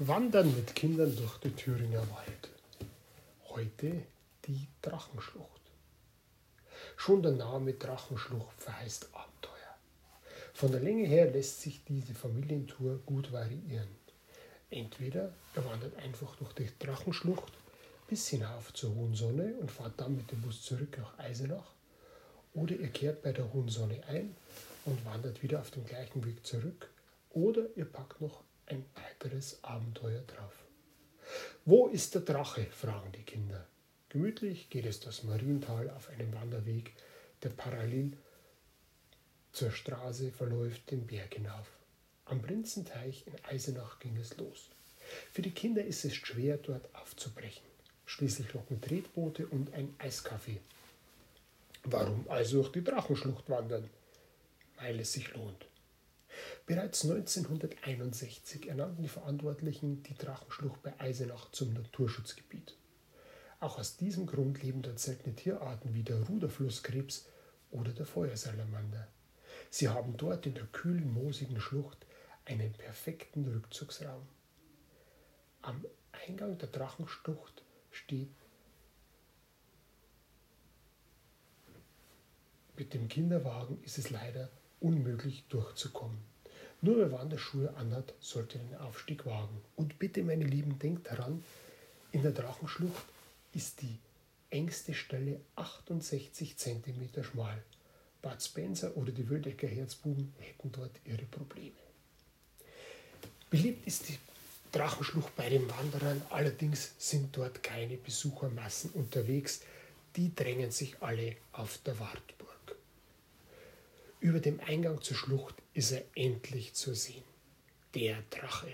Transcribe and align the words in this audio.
Wandern 0.00 0.52
mit 0.56 0.74
Kindern 0.74 1.14
durch 1.14 1.38
den 1.38 1.54
Thüringer 1.54 2.02
Wald. 2.10 2.48
Heute 3.50 4.02
die 4.44 4.66
Drachenschlucht. 4.82 5.60
Schon 6.96 7.22
der 7.22 7.30
Name 7.30 7.74
Drachenschlucht 7.74 8.60
verheißt 8.60 9.10
Abenteuer. 9.12 9.76
Von 10.52 10.72
der 10.72 10.80
Länge 10.80 11.06
her 11.06 11.30
lässt 11.30 11.60
sich 11.60 11.84
diese 11.84 12.12
Familientour 12.12 12.98
gut 13.06 13.30
variieren. 13.30 13.86
Entweder 14.68 15.32
ihr 15.54 15.64
wandert 15.64 15.96
einfach 15.98 16.34
durch 16.36 16.54
die 16.54 16.68
Drachenschlucht 16.80 17.52
bis 18.08 18.26
hinauf 18.26 18.74
zur 18.74 18.96
Hohen 18.96 19.14
Sonne 19.14 19.54
und 19.60 19.70
fahrt 19.70 19.94
dann 19.98 20.16
mit 20.16 20.28
dem 20.32 20.42
Bus 20.42 20.62
zurück 20.62 20.98
nach 20.98 21.16
Eisenach, 21.20 21.72
oder 22.52 22.74
ihr 22.74 22.88
kehrt 22.88 23.22
bei 23.22 23.30
der 23.30 23.52
Hohen 23.52 23.68
Sonne 23.68 24.02
ein 24.08 24.34
und 24.86 25.04
wandert 25.04 25.44
wieder 25.44 25.60
auf 25.60 25.70
dem 25.70 25.84
gleichen 25.84 26.24
Weg 26.24 26.44
zurück, 26.44 26.90
oder 27.30 27.62
ihr 27.76 27.84
packt 27.84 28.20
noch 28.20 28.42
weiteres 29.24 29.58
Abenteuer 29.62 30.22
drauf. 30.22 30.52
Wo 31.64 31.88
ist 31.88 32.14
der 32.14 32.22
Drache? 32.22 32.66
fragen 32.66 33.12
die 33.12 33.22
Kinder. 33.22 33.66
Gemütlich 34.10 34.70
geht 34.70 34.86
es 34.86 35.00
das 35.00 35.22
Mariental 35.22 35.90
auf 35.90 36.08
einem 36.10 36.32
Wanderweg, 36.34 36.92
der 37.42 37.48
parallel 37.50 38.16
zur 39.52 39.70
Straße 39.70 40.30
verläuft, 40.30 40.90
den 40.90 41.06
Berg 41.06 41.34
hinauf. 41.34 41.66
Am 42.26 42.42
Prinzenteich 42.42 43.26
in 43.26 43.34
Eisenach 43.44 43.98
ging 43.98 44.16
es 44.16 44.36
los. 44.36 44.68
Für 45.32 45.42
die 45.42 45.50
Kinder 45.50 45.84
ist 45.84 46.04
es 46.04 46.14
schwer, 46.14 46.58
dort 46.58 46.94
aufzubrechen. 46.94 47.64
Schließlich 48.06 48.52
locken 48.52 48.80
Tretboote 48.80 49.46
und 49.46 49.72
ein 49.72 49.94
Eiskaffee. 49.98 50.60
Warum 51.84 52.26
also 52.28 52.62
durch 52.62 52.72
die 52.72 52.84
Drachenschlucht 52.84 53.48
wandern? 53.48 53.88
Weil 54.76 55.00
es 55.00 55.12
sich 55.12 55.32
lohnt. 55.34 55.66
Bereits 56.66 57.04
1961 57.04 58.68
ernannten 58.68 59.02
die 59.02 59.08
Verantwortlichen 59.08 60.02
die 60.02 60.14
Drachenschlucht 60.14 60.82
bei 60.82 60.98
Eisenach 60.98 61.50
zum 61.50 61.74
Naturschutzgebiet. 61.74 62.74
Auch 63.60 63.78
aus 63.78 63.98
diesem 63.98 64.24
Grund 64.24 64.62
leben 64.62 64.80
dort 64.80 64.98
seltene 64.98 65.34
Tierarten 65.34 65.92
wie 65.92 66.02
der 66.02 66.22
Ruderflusskrebs 66.22 67.26
oder 67.70 67.92
der 67.92 68.06
Feuersalamander. 68.06 69.08
Sie 69.68 69.90
haben 69.90 70.16
dort 70.16 70.46
in 70.46 70.54
der 70.54 70.64
kühlen, 70.66 71.12
moosigen 71.12 71.60
Schlucht 71.60 72.06
einen 72.46 72.72
perfekten 72.72 73.46
Rückzugsraum. 73.46 74.26
Am 75.60 75.84
Eingang 76.26 76.56
der 76.56 76.68
Drachenschlucht 76.68 77.62
steht 77.90 78.34
mit 82.76 82.94
dem 82.94 83.08
Kinderwagen 83.08 83.82
ist 83.82 83.98
es 83.98 84.08
leider 84.10 84.50
unmöglich 84.80 85.46
durchzukommen. 85.48 86.33
Nur 86.82 86.98
wer 86.98 87.12
Wanderschuhe 87.12 87.74
anhat, 87.76 88.14
sollte 88.20 88.58
den 88.58 88.76
Aufstieg 88.76 89.24
wagen. 89.26 89.60
Und 89.76 89.98
bitte, 89.98 90.22
meine 90.22 90.44
Lieben, 90.44 90.78
denkt 90.78 91.06
daran, 91.06 91.42
in 92.12 92.22
der 92.22 92.32
Drachenschlucht 92.32 93.04
ist 93.54 93.82
die 93.82 93.98
engste 94.50 94.94
Stelle 94.94 95.40
68 95.56 96.56
cm 96.56 97.24
schmal. 97.24 97.62
Bad 98.22 98.42
Spencer 98.42 98.96
oder 98.96 99.12
die 99.12 99.28
Wöldecker 99.28 99.66
Herzbuben 99.66 100.32
hätten 100.38 100.72
dort 100.72 100.92
ihre 101.04 101.24
Probleme. 101.24 101.76
Beliebt 103.50 103.86
ist 103.86 104.08
die 104.08 104.18
Drachenschlucht 104.72 105.36
bei 105.36 105.48
den 105.48 105.68
Wanderern, 105.70 106.22
allerdings 106.30 106.92
sind 106.98 107.36
dort 107.36 107.62
keine 107.62 107.96
Besuchermassen 107.96 108.90
unterwegs, 108.90 109.60
die 110.16 110.34
drängen 110.34 110.70
sich 110.70 110.96
alle 111.00 111.36
auf 111.52 111.78
der 111.84 111.98
Wartburg. 111.98 112.43
Über 114.24 114.40
dem 114.40 114.58
Eingang 114.60 115.02
zur 115.02 115.18
Schlucht 115.18 115.54
ist 115.74 115.92
er 115.92 116.02
endlich 116.14 116.72
zu 116.72 116.94
sehen. 116.94 117.22
Der 117.94 118.22
Drache. 118.30 118.72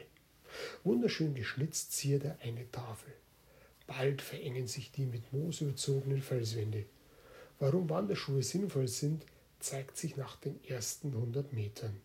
Wunderschön 0.85 1.35
geschnitzt 1.35 1.91
ziert 1.91 2.25
er 2.25 2.39
eine 2.41 2.71
Tafel. 2.71 3.13
Bald 3.89 4.23
verengen 4.23 4.69
sich 4.69 4.93
die 4.93 5.07
mit 5.07 5.33
Moos 5.33 5.61
überzogenen 5.61 6.23
Felswände. 6.23 6.85
Warum 7.59 7.91
Wanderschuhe 7.91 8.45
sinnvoll 8.45 8.87
sind, 8.87 9.27
zeigt 9.59 9.97
sich 9.97 10.17
nach 10.17 10.37
den 10.37 10.63
ersten 10.63 11.09
100 11.09 11.53
Metern. 11.53 12.01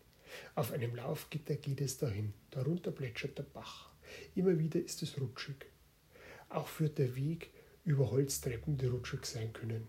Auf 0.56 0.72
einem 0.72 0.96
Laufgitter 0.96 1.54
geht 1.54 1.80
es 1.80 1.98
dahin, 1.98 2.32
darunter 2.50 2.90
plätschert 2.90 3.38
der 3.38 3.44
Bach. 3.44 3.90
Immer 4.34 4.58
wieder 4.58 4.80
ist 4.80 5.04
es 5.04 5.20
rutschig. 5.20 5.66
Auch 6.48 6.66
führt 6.66 6.98
der 6.98 7.14
Weg 7.14 7.50
über 7.84 8.10
Holztreppen, 8.10 8.76
die 8.76 8.86
rutschig 8.86 9.24
sein 9.24 9.52
können. 9.52 9.86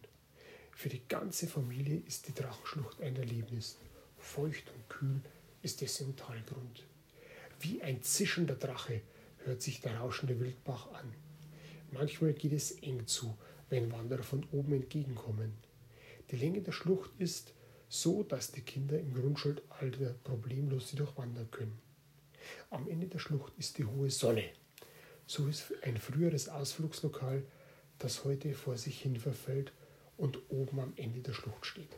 Für 0.78 0.90
die 0.90 1.02
ganze 1.08 1.48
Familie 1.48 2.04
ist 2.06 2.28
die 2.28 2.36
Drachenschlucht 2.36 3.02
ein 3.02 3.16
Erlebnis. 3.16 3.80
Feucht 4.20 4.72
und 4.76 4.88
kühl 4.88 5.22
ist 5.64 5.82
es 5.82 6.00
im 6.02 6.16
Talgrund. 6.16 6.86
Wie 7.60 7.82
ein 7.82 8.04
zischender 8.04 8.54
Drache 8.54 9.02
hört 9.40 9.64
sich 9.64 9.82
der 9.82 9.98
rauschende 9.98 10.40
Wildbach 10.40 10.92
an. 10.92 11.12
Manchmal 11.90 12.34
geht 12.34 12.54
es 12.54 12.74
eng 12.84 13.08
zu, 13.08 13.36
wenn 13.72 13.92
Wanderer 13.92 14.22
von 14.22 14.46
oben 14.52 14.74
entgegenkommen. 14.74 15.52
Die 16.30 16.36
Länge 16.36 16.62
der 16.62 16.74
Schlucht 16.74 17.10
ist 17.18 17.54
so, 17.90 18.22
dass 18.22 18.52
die 18.52 18.62
Kinder 18.62 19.00
im 19.00 19.16
Grundschulalter 19.16 20.14
problemlos 20.24 20.90
sie 20.90 20.98
durchwandern 20.98 21.50
können. 21.50 21.80
Am 22.70 22.88
Ende 22.88 23.08
der 23.08 23.18
Schlucht 23.18 23.52
ist 23.58 23.80
die 23.80 23.86
hohe 23.86 24.12
Sonne. 24.12 24.52
So 25.26 25.48
ist 25.48 25.74
ein 25.82 25.98
früheres 25.98 26.50
Ausflugslokal, 26.50 27.44
das 27.98 28.26
heute 28.26 28.54
vor 28.54 28.78
sich 28.78 29.02
hin 29.02 29.16
verfällt 29.16 29.74
und 30.18 30.40
oben 30.50 30.80
am 30.80 30.94
Ende 30.96 31.22
der 31.22 31.34
Schlucht 31.34 31.66
steht. 31.66 31.96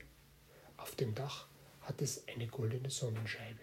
Auf 0.78 0.96
dem 0.96 1.16
Dach 1.16 1.47
hat 1.81 2.02
es 2.02 2.28
eine 2.28 2.47
goldene 2.47 2.90
Sonnenscheibe. 2.90 3.59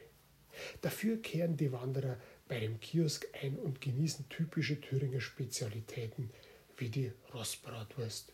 Dafür 0.81 1.21
kehren 1.21 1.57
die 1.57 1.73
Wanderer 1.73 2.17
bei 2.49 2.61
dem 2.61 2.81
Kiosk 2.81 3.27
ein 3.43 3.57
und 3.57 3.81
genießen 3.81 4.29
typische 4.29 4.81
Thüringer 4.81 5.21
Spezialitäten 5.21 6.31
wie 6.77 6.89
die 6.89 7.13
Rostbratwurst. 7.33 8.33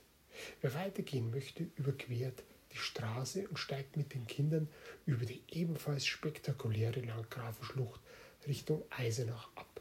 Wer 0.60 0.74
weitergehen 0.74 1.30
möchte, 1.30 1.66
überquert 1.76 2.42
die 2.72 2.78
Straße 2.78 3.48
und 3.48 3.58
steigt 3.58 3.96
mit 3.96 4.14
den 4.14 4.26
Kindern 4.26 4.68
über 5.04 5.26
die 5.26 5.42
ebenfalls 5.50 6.06
spektakuläre 6.06 7.00
Landgrafenschlucht 7.00 8.00
Richtung 8.46 8.82
Eisenach 8.90 9.50
ab. 9.54 9.80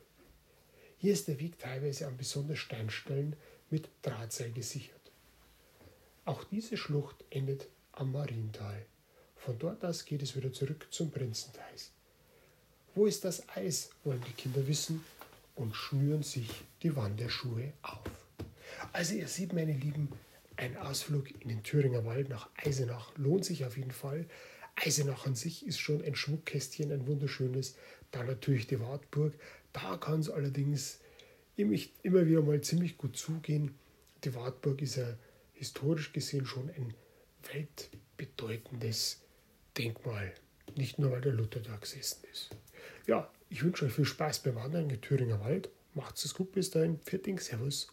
Hier 0.97 1.13
ist 1.13 1.27
der 1.27 1.39
Weg 1.39 1.57
teilweise 1.57 2.07
an 2.07 2.17
besonders 2.17 2.59
Steinstellen 2.59 3.35
mit 3.69 3.89
Drahtseil 4.03 4.51
gesichert. 4.51 5.00
Auch 6.23 6.43
diese 6.43 6.77
Schlucht 6.77 7.23
endet 7.31 7.67
am 7.93 8.11
Mariental. 8.11 8.85
Von 9.35 9.57
dort 9.57 9.83
aus 9.83 10.05
geht 10.05 10.21
es 10.21 10.35
wieder 10.35 10.53
zurück 10.53 10.87
zum 10.91 11.09
Prinzenteis. 11.09 11.91
Wo 12.93 13.07
ist 13.07 13.25
das 13.25 13.49
Eis, 13.49 13.89
wollen 14.03 14.23
die 14.27 14.33
Kinder 14.33 14.67
wissen 14.67 15.03
und 15.55 15.75
schnüren 15.75 16.21
sich 16.21 16.49
die 16.83 16.95
Wanderschuhe 16.95 17.73
auf. 17.81 18.03
Also 18.93 19.15
ihr 19.15 19.27
seht, 19.27 19.53
meine 19.53 19.73
Lieben, 19.73 20.09
ein 20.57 20.77
Ausflug 20.77 21.31
in 21.41 21.49
den 21.49 21.63
Thüringer 21.63 22.05
Wald 22.05 22.29
nach 22.29 22.49
Eisenach 22.55 23.11
lohnt 23.17 23.45
sich 23.45 23.65
auf 23.65 23.77
jeden 23.77 23.91
Fall. 23.91 24.27
Eisenach 24.75 25.25
an 25.25 25.33
sich 25.33 25.65
ist 25.65 25.79
schon 25.79 26.03
ein 26.03 26.15
Schmuckkästchen, 26.15 26.91
ein 26.91 27.07
wunderschönes. 27.07 27.75
Dann 28.11 28.27
natürlich 28.27 28.67
die 28.67 28.79
Wartburg. 28.79 29.33
Da 29.73 29.97
kann 29.97 30.19
es 30.19 30.29
allerdings 30.29 30.99
immer 31.55 32.27
wieder 32.27 32.41
mal 32.43 32.61
ziemlich 32.61 32.97
gut 32.97 33.17
zugehen. 33.17 33.73
Die 34.23 34.35
Wartburg 34.35 34.81
ist 34.83 34.97
ja 34.97 35.17
historisch 35.61 36.11
gesehen 36.11 36.47
schon 36.47 36.71
ein 36.71 36.95
weltbedeutendes 37.53 39.21
Denkmal. 39.77 40.33
Nicht 40.75 40.97
nur, 40.97 41.11
weil 41.11 41.21
der 41.21 41.33
Luther 41.33 41.59
da 41.59 41.75
gesessen 41.75 42.23
ist. 42.31 42.49
Ja, 43.05 43.31
ich 43.47 43.63
wünsche 43.63 43.85
euch 43.85 43.93
viel 43.93 44.05
Spaß 44.05 44.39
beim 44.39 44.55
Wandern 44.55 44.89
im 44.89 44.99
Thüringer 44.99 45.39
Wald. 45.39 45.69
Macht's 45.93 46.25
es 46.25 46.33
gut 46.33 46.51
bis 46.51 46.71
dahin. 46.71 46.99
Vierting, 47.03 47.37
Servus 47.37 47.89